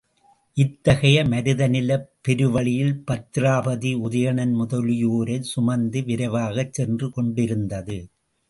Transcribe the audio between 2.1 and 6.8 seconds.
பெருவழியில் பத்திராபதி உதயணன் முதலியோரைச் சுமந்து விரைவாகச்